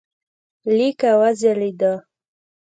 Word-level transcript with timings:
لیکه 0.77 1.09
وځلېده. 1.19 1.93